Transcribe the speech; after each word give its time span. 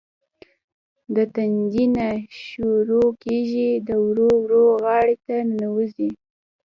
د 1.15 1.17
تندي 1.33 1.85
نه 1.95 2.07
شورو 2.45 3.03
کيږي 3.23 3.71
او 3.93 3.99
ورو 4.07 4.29
ورو 4.41 4.63
غاړو 4.83 5.15
ته 5.25 5.35
خوريږي 5.55 6.09